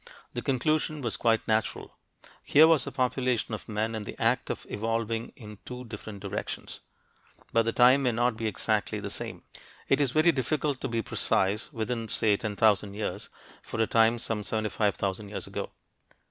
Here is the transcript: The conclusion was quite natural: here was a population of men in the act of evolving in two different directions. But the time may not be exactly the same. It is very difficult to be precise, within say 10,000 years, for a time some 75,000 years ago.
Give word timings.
The 0.33 0.41
conclusion 0.41 1.01
was 1.03 1.15
quite 1.15 1.47
natural: 1.47 1.95
here 2.41 2.65
was 2.65 2.87
a 2.87 2.91
population 2.91 3.53
of 3.53 3.69
men 3.69 3.93
in 3.93 4.03
the 4.03 4.19
act 4.19 4.49
of 4.49 4.65
evolving 4.67 5.31
in 5.35 5.59
two 5.63 5.85
different 5.85 6.21
directions. 6.21 6.79
But 7.53 7.65
the 7.65 7.71
time 7.71 8.01
may 8.01 8.11
not 8.11 8.35
be 8.35 8.47
exactly 8.47 8.99
the 8.99 9.11
same. 9.11 9.43
It 9.87 10.01
is 10.01 10.09
very 10.09 10.31
difficult 10.31 10.81
to 10.81 10.87
be 10.87 11.03
precise, 11.03 11.71
within 11.71 12.07
say 12.07 12.35
10,000 12.35 12.95
years, 12.95 13.29
for 13.61 13.79
a 13.79 13.85
time 13.85 14.17
some 14.17 14.43
75,000 14.43 15.29
years 15.29 15.45
ago. 15.45 15.69